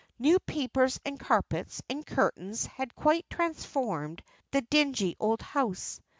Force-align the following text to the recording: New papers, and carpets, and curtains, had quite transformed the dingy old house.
New 0.17 0.39
papers, 0.39 0.99
and 1.05 1.19
carpets, 1.19 1.79
and 1.87 2.03
curtains, 2.03 2.65
had 2.65 2.95
quite 2.95 3.29
transformed 3.29 4.23
the 4.49 4.61
dingy 4.61 5.15
old 5.19 5.43
house. 5.43 6.01